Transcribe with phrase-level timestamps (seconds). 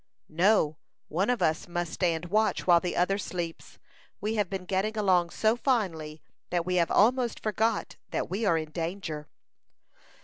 [0.29, 0.77] "No;
[1.09, 3.77] one of us must stand watch while the other sleeps.
[4.19, 8.57] We have been getting along so finely, that we have almost forgot that we are
[8.57, 9.27] in danger."